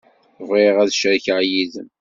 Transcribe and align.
Bɣiɣ 0.47 0.75
ad 0.83 0.89
t-cerkeɣ 0.89 1.39
yid-m. 1.49 1.87